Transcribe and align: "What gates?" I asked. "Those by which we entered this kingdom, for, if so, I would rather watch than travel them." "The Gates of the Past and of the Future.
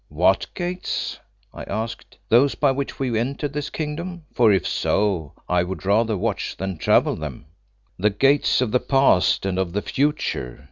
"What 0.09 0.47
gates?" 0.55 1.19
I 1.53 1.61
asked. 1.65 2.17
"Those 2.27 2.55
by 2.55 2.71
which 2.71 2.97
we 2.97 3.19
entered 3.19 3.53
this 3.53 3.69
kingdom, 3.69 4.23
for, 4.33 4.51
if 4.51 4.67
so, 4.67 5.33
I 5.47 5.61
would 5.61 5.85
rather 5.85 6.17
watch 6.17 6.57
than 6.57 6.79
travel 6.79 7.15
them." 7.15 7.45
"The 7.99 8.09
Gates 8.09 8.61
of 8.61 8.71
the 8.71 8.79
Past 8.79 9.45
and 9.45 9.59
of 9.59 9.73
the 9.73 9.83
Future. 9.83 10.59